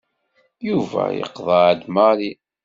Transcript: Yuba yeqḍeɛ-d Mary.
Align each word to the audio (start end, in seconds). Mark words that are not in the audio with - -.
Yuba 0.67 1.03
yeqḍeɛ-d 1.17 1.81
Mary. 1.95 2.31